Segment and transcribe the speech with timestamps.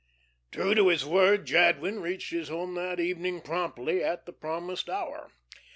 [0.51, 5.29] True to his word, Jadwin reached his home that evening promptly at the promised hour.